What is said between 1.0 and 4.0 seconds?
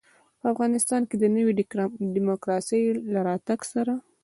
کې د نوي ډيموکراسۍ له راتګ سره.